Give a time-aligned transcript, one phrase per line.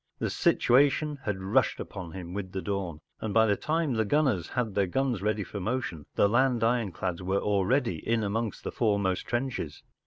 [0.17, 4.47] The situation had rushed upon him with the dawn, and by the time the gunners
[4.47, 9.27] had their guns ready for motion, the land ironclads were already in among the foremost
[9.27, 9.83] trenches.